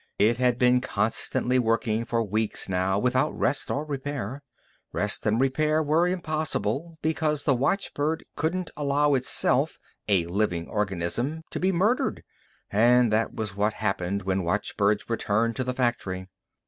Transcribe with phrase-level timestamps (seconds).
[0.17, 4.41] It had been constantly working for weeks now, without rest or repair.
[4.91, 9.77] Rest and repair were impossible, because the watchbird couldn't allow itself
[10.07, 12.23] a living organism to be murdered.
[12.71, 16.27] And that was what happened when watchbirds returned to the factory.